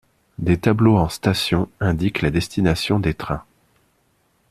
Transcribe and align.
Des 0.39 0.57
tableaux 0.57 0.97
en 0.97 1.09
station 1.09 1.69
indiquent 1.79 2.23
la 2.23 2.31
destination 2.31 2.99
des 2.99 3.13
trains. 3.13 3.43